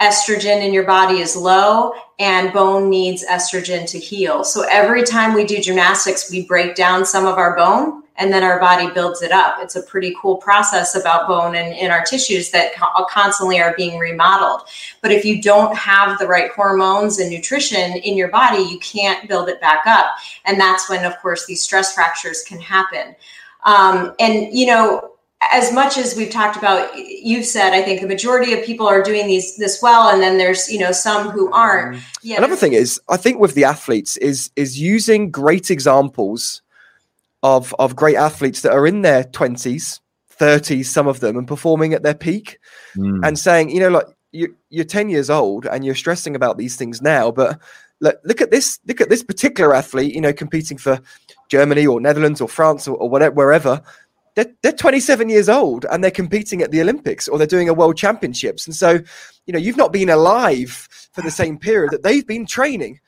estrogen 0.00 0.62
in 0.62 0.72
your 0.72 0.84
body 0.84 1.20
is 1.20 1.36
low 1.36 1.94
and 2.18 2.52
bone 2.52 2.90
needs 2.90 3.24
estrogen 3.26 3.88
to 3.90 3.98
heal. 3.98 4.44
So 4.44 4.66
every 4.70 5.02
time 5.02 5.34
we 5.34 5.44
do 5.44 5.60
gymnastics, 5.60 6.30
we 6.30 6.46
break 6.46 6.74
down 6.74 7.06
some 7.06 7.26
of 7.26 7.38
our 7.38 7.56
bone 7.56 8.02
and 8.18 8.32
then 8.32 8.42
our 8.42 8.58
body 8.58 8.90
builds 8.92 9.22
it 9.22 9.32
up. 9.32 9.58
It's 9.60 9.76
a 9.76 9.82
pretty 9.82 10.14
cool 10.20 10.36
process 10.36 10.96
about 10.96 11.28
bone 11.28 11.54
and 11.54 11.74
in 11.74 11.90
our 11.90 12.02
tissues 12.02 12.50
that 12.50 12.74
constantly 13.10 13.60
are 13.60 13.74
being 13.76 13.98
remodeled. 13.98 14.62
But 15.02 15.12
if 15.12 15.24
you 15.24 15.40
don't 15.40 15.74
have 15.76 16.18
the 16.18 16.26
right 16.26 16.50
hormones 16.50 17.18
and 17.18 17.30
nutrition 17.30 17.92
in 17.92 18.16
your 18.16 18.28
body, 18.28 18.62
you 18.62 18.78
can't 18.78 19.28
build 19.28 19.48
it 19.48 19.60
back 19.60 19.86
up. 19.86 20.16
And 20.46 20.58
that's 20.58 20.88
when, 20.88 21.04
of 21.04 21.18
course, 21.20 21.46
these 21.46 21.62
stress 21.62 21.94
fractures 21.94 22.42
can 22.42 22.60
happen. 22.60 23.14
Um, 23.64 24.14
and, 24.18 24.56
you 24.56 24.66
know, 24.66 25.15
as 25.42 25.72
much 25.72 25.98
as 25.98 26.16
we've 26.16 26.30
talked 26.30 26.56
about 26.56 26.96
you've 26.96 27.44
said 27.44 27.72
i 27.72 27.82
think 27.82 28.00
the 28.00 28.06
majority 28.06 28.52
of 28.52 28.64
people 28.64 28.86
are 28.86 29.02
doing 29.02 29.26
these 29.26 29.56
this 29.56 29.80
well 29.82 30.08
and 30.08 30.22
then 30.22 30.38
there's 30.38 30.70
you 30.70 30.78
know 30.78 30.92
some 30.92 31.30
who 31.30 31.52
aren't 31.52 31.96
mm. 31.96 32.02
yeah 32.22 32.36
another 32.38 32.56
thing 32.56 32.72
is 32.72 33.00
i 33.08 33.16
think 33.16 33.38
with 33.38 33.54
the 33.54 33.64
athletes 33.64 34.16
is 34.18 34.50
is 34.56 34.78
using 34.78 35.30
great 35.30 35.70
examples 35.70 36.62
of 37.42 37.74
of 37.78 37.94
great 37.94 38.16
athletes 38.16 38.62
that 38.62 38.72
are 38.72 38.86
in 38.86 39.02
their 39.02 39.24
20s 39.24 40.00
30s 40.38 40.86
some 40.86 41.06
of 41.06 41.20
them 41.20 41.36
and 41.36 41.46
performing 41.46 41.92
at 41.92 42.02
their 42.02 42.14
peak 42.14 42.58
mm. 42.96 43.26
and 43.26 43.38
saying 43.38 43.70
you 43.70 43.80
know 43.80 43.88
like 43.88 44.06
you, 44.32 44.54
you're 44.70 44.84
10 44.84 45.08
years 45.08 45.30
old 45.30 45.66
and 45.66 45.84
you're 45.84 45.94
stressing 45.94 46.34
about 46.34 46.58
these 46.58 46.76
things 46.76 47.00
now 47.00 47.30
but 47.30 47.58
look, 48.00 48.18
look 48.24 48.40
at 48.40 48.50
this 48.50 48.78
look 48.86 49.00
at 49.00 49.08
this 49.08 49.22
particular 49.22 49.74
athlete 49.74 50.14
you 50.14 50.20
know 50.20 50.32
competing 50.32 50.76
for 50.76 51.00
germany 51.48 51.86
or 51.86 52.00
netherlands 52.00 52.40
or 52.40 52.48
france 52.48 52.88
or, 52.88 52.96
or 52.96 53.08
whatever 53.08 53.34
wherever 53.34 53.82
they're, 54.36 54.52
they're 54.62 54.72
27 54.72 55.28
years 55.28 55.48
old 55.48 55.86
and 55.90 56.04
they're 56.04 56.10
competing 56.10 56.62
at 56.62 56.70
the 56.70 56.80
Olympics 56.80 57.26
or 57.26 57.38
they're 57.38 57.46
doing 57.46 57.68
a 57.68 57.74
world 57.74 57.96
championships. 57.96 58.66
And 58.66 58.76
so, 58.76 59.00
you 59.46 59.52
know, 59.52 59.58
you've 59.58 59.76
not 59.76 59.92
been 59.92 60.10
alive 60.10 60.88
for 61.12 61.22
the 61.22 61.30
same 61.30 61.58
period 61.58 61.90
that 61.90 62.02
they've 62.02 62.26
been 62.26 62.46
training. 62.46 63.00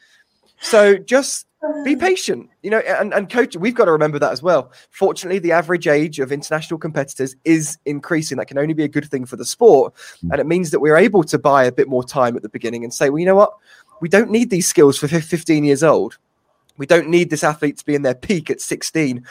So 0.60 0.96
just 0.96 1.46
be 1.84 1.96
patient, 1.96 2.48
you 2.62 2.70
know, 2.70 2.78
and, 2.78 3.12
and 3.12 3.30
coach, 3.30 3.56
we've 3.56 3.74
got 3.74 3.84
to 3.84 3.92
remember 3.92 4.18
that 4.18 4.32
as 4.32 4.42
well. 4.42 4.72
Fortunately, 4.90 5.38
the 5.38 5.52
average 5.52 5.86
age 5.86 6.18
of 6.18 6.32
international 6.32 6.78
competitors 6.78 7.36
is 7.44 7.78
increasing. 7.84 8.38
That 8.38 8.46
can 8.46 8.58
only 8.58 8.74
be 8.74 8.84
a 8.84 8.88
good 8.88 9.08
thing 9.08 9.26
for 9.26 9.36
the 9.36 9.44
sport. 9.44 9.92
Hmm. 10.22 10.32
And 10.32 10.40
it 10.40 10.46
means 10.46 10.70
that 10.70 10.80
we're 10.80 10.96
able 10.96 11.24
to 11.24 11.38
buy 11.38 11.64
a 11.64 11.72
bit 11.72 11.88
more 11.88 12.04
time 12.04 12.36
at 12.36 12.42
the 12.42 12.48
beginning 12.48 12.84
and 12.84 12.94
say, 12.94 13.10
well, 13.10 13.18
you 13.18 13.26
know 13.26 13.36
what? 13.36 13.52
We 14.00 14.08
don't 14.08 14.30
need 14.30 14.50
these 14.50 14.68
skills 14.68 14.96
for 14.96 15.08
15 15.08 15.64
years 15.64 15.82
old. 15.82 16.16
We 16.78 16.86
don't 16.86 17.08
need 17.08 17.30
this 17.30 17.44
athlete 17.44 17.76
to 17.78 17.84
be 17.84 17.94
in 17.94 18.02
their 18.02 18.14
peak 18.14 18.50
at 18.50 18.60
16 18.60 19.26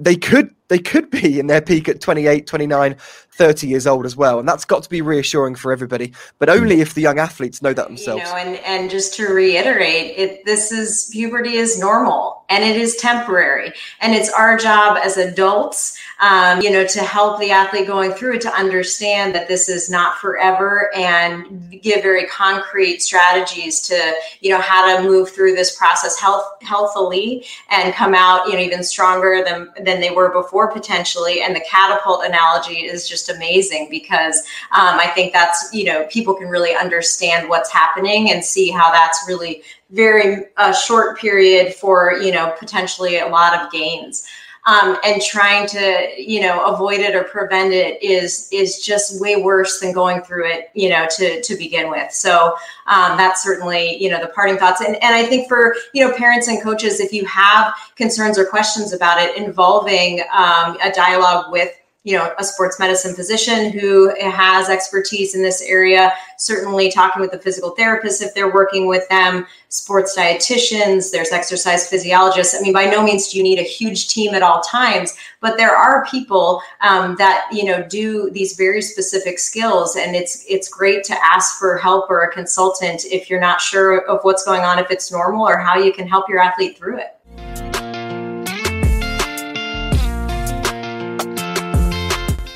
they 0.00 0.16
could 0.16 0.54
they 0.68 0.78
could 0.78 1.10
be 1.10 1.38
in 1.40 1.46
their 1.46 1.60
peak 1.60 1.88
at 1.88 2.00
28 2.00 2.46
29 2.46 2.96
30 3.38 3.68
years 3.68 3.86
old 3.86 4.04
as 4.04 4.16
well. 4.16 4.40
And 4.40 4.48
that's 4.48 4.64
got 4.64 4.82
to 4.82 4.90
be 4.90 5.00
reassuring 5.00 5.54
for 5.54 5.72
everybody. 5.72 6.12
But 6.40 6.48
only 6.48 6.80
if 6.80 6.94
the 6.94 7.02
young 7.02 7.20
athletes 7.20 7.62
know 7.62 7.72
that 7.72 7.86
themselves. 7.86 8.22
you 8.22 8.28
know 8.28 8.36
and 8.36 8.56
and 8.64 8.90
just 8.90 9.14
to 9.14 9.28
reiterate 9.28 10.18
it 10.18 10.44
this 10.44 10.72
is 10.72 11.08
puberty 11.12 11.54
is 11.54 11.78
normal 11.78 12.44
and 12.48 12.64
it 12.64 12.76
is 12.76 12.96
temporary. 12.96 13.72
And 14.00 14.14
it's 14.14 14.30
our 14.30 14.56
job 14.56 14.98
as 15.02 15.16
adults 15.16 15.98
um, 16.20 16.60
you 16.60 16.70
know 16.70 16.86
to 16.86 17.00
help 17.00 17.38
the 17.38 17.50
athlete 17.50 17.86
going 17.86 18.12
through 18.12 18.34
it 18.34 18.40
to 18.42 18.52
understand 18.52 19.34
that 19.34 19.48
this 19.48 19.68
is 19.68 19.88
not 19.88 20.18
forever 20.18 20.90
and 20.94 21.80
give 21.82 22.02
very 22.02 22.26
concrete 22.26 23.00
strategies 23.00 23.80
to 23.82 24.14
you 24.40 24.50
know 24.50 24.60
how 24.60 24.96
to 24.96 25.02
move 25.02 25.30
through 25.30 25.54
this 25.54 25.76
process 25.76 26.18
health 26.18 26.44
healthily 26.62 27.44
and 27.70 27.94
come 27.94 28.14
out 28.14 28.46
you 28.48 28.54
know 28.54 28.58
even 28.58 28.82
stronger 28.82 29.42
than 29.44 29.70
than 29.84 30.00
they 30.00 30.10
were 30.10 30.32
before 30.32 30.57
potentially 30.66 31.42
and 31.42 31.54
the 31.54 31.64
catapult 31.68 32.24
analogy 32.24 32.86
is 32.86 33.08
just 33.08 33.28
amazing 33.28 33.86
because 33.90 34.40
um, 34.72 34.98
i 34.98 35.06
think 35.14 35.32
that's 35.32 35.68
you 35.72 35.84
know 35.84 36.04
people 36.06 36.34
can 36.34 36.48
really 36.48 36.74
understand 36.74 37.48
what's 37.48 37.70
happening 37.70 38.32
and 38.32 38.44
see 38.44 38.70
how 38.70 38.90
that's 38.90 39.24
really 39.28 39.62
very 39.90 40.46
uh, 40.56 40.72
short 40.72 41.18
period 41.18 41.72
for 41.74 42.14
you 42.20 42.32
know 42.32 42.54
potentially 42.58 43.18
a 43.18 43.28
lot 43.28 43.58
of 43.58 43.70
gains 43.70 44.26
um, 44.68 44.98
and 45.02 45.22
trying 45.22 45.66
to 45.66 46.08
you 46.18 46.40
know 46.40 46.64
avoid 46.66 47.00
it 47.00 47.16
or 47.16 47.24
prevent 47.24 47.72
it 47.72 48.02
is 48.02 48.48
is 48.52 48.84
just 48.84 49.20
way 49.20 49.36
worse 49.36 49.80
than 49.80 49.92
going 49.92 50.20
through 50.20 50.46
it 50.46 50.70
you 50.74 50.90
know 50.90 51.06
to 51.16 51.42
to 51.42 51.56
begin 51.56 51.90
with. 51.90 52.12
So 52.12 52.54
um, 52.86 53.16
that's 53.16 53.42
certainly 53.42 53.96
you 54.02 54.10
know 54.10 54.20
the 54.20 54.28
parting 54.28 54.58
thoughts. 54.58 54.80
And, 54.80 55.02
and 55.02 55.14
i 55.14 55.24
think 55.24 55.48
for 55.48 55.74
you 55.94 56.06
know 56.06 56.14
parents 56.14 56.48
and 56.48 56.62
coaches 56.62 57.00
if 57.00 57.12
you 57.12 57.24
have 57.24 57.74
concerns 57.96 58.38
or 58.38 58.44
questions 58.44 58.92
about 58.92 59.20
it 59.20 59.36
involving 59.36 60.20
um, 60.32 60.76
a 60.82 60.92
dialogue 60.94 61.50
with 61.50 61.70
you 62.04 62.16
know 62.16 62.32
a 62.38 62.44
sports 62.44 62.78
medicine 62.78 63.14
physician 63.14 63.70
who 63.72 64.14
has 64.20 64.70
expertise 64.70 65.34
in 65.34 65.42
this 65.42 65.60
area 65.62 66.12
certainly 66.38 66.90
talking 66.90 67.20
with 67.20 67.32
the 67.32 67.38
physical 67.38 67.70
therapist 67.70 68.22
if 68.22 68.32
they're 68.34 68.52
working 68.52 68.86
with 68.86 69.06
them 69.08 69.44
sports 69.68 70.16
dietitians 70.16 71.10
there's 71.10 71.32
exercise 71.32 71.88
physiologists. 71.90 72.56
I 72.56 72.62
mean 72.62 72.72
by 72.72 72.86
no 72.86 73.02
means 73.02 73.28
do 73.28 73.36
you 73.36 73.42
need 73.42 73.58
a 73.58 73.62
huge 73.62 74.08
team 74.08 74.34
at 74.34 74.42
all 74.42 74.60
times 74.60 75.16
but 75.40 75.56
there 75.56 75.76
are 75.76 76.06
people 76.06 76.62
um, 76.82 77.16
that 77.18 77.48
you 77.50 77.64
know 77.64 77.82
do 77.88 78.30
these 78.30 78.56
very 78.56 78.80
specific 78.80 79.40
skills 79.40 79.96
and 79.96 80.14
it's 80.14 80.44
it's 80.48 80.68
great 80.68 81.02
to 81.04 81.16
ask 81.24 81.58
for 81.58 81.78
help 81.78 82.08
or 82.08 82.22
a 82.22 82.32
consultant 82.32 83.04
if 83.06 83.28
you're 83.28 83.40
not 83.40 83.60
sure 83.60 84.06
of 84.08 84.20
what's 84.22 84.44
going 84.44 84.62
on 84.62 84.78
if 84.78 84.90
it's 84.92 85.10
normal 85.10 85.46
or 85.46 85.56
how 85.58 85.76
you 85.76 85.92
can 85.92 86.06
help 86.06 86.28
your 86.28 86.38
athlete 86.38 86.78
through 86.78 86.98
it 86.98 87.17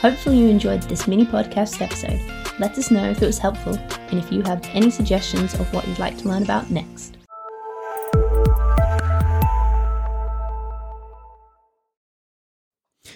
Hopefully, 0.03 0.39
you 0.39 0.49
enjoyed 0.49 0.83
this 0.83 1.07
mini 1.07 1.25
podcast 1.25 1.81
episode. 1.81 2.21
Let 2.59 2.77
us 2.77 2.91
know 2.91 3.09
if 3.09 3.23
it 3.23 3.27
was 3.27 3.39
helpful 3.39 3.79
and 4.11 4.19
if 4.19 4.33
you 4.33 4.43
have 4.43 4.69
any 4.73 4.91
suggestions 4.91 5.55
of 5.55 5.73
what 5.73 5.87
you'd 5.87 6.01
like 6.01 6.19
to 6.19 6.29
learn 6.29 6.43
about 6.43 6.69
next. 6.71 7.19